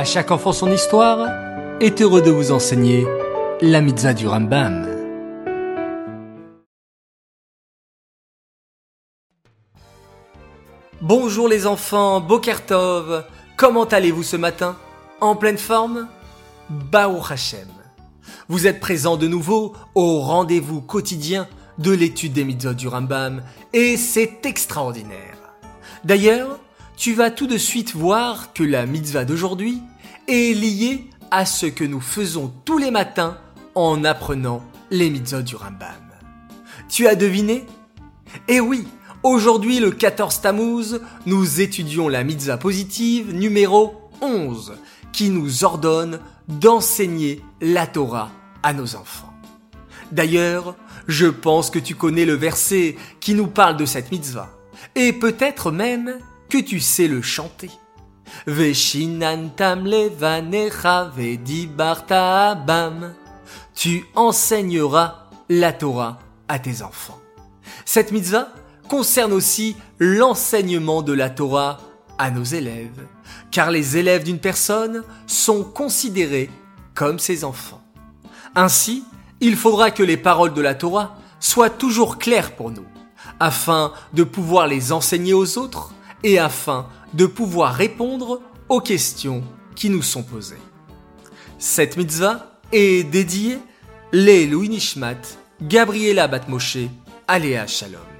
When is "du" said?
4.14-4.26, 22.72-22.88, 35.40-35.56